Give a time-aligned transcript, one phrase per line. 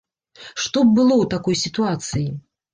[0.63, 2.27] Што б было ў такой сітуацыі?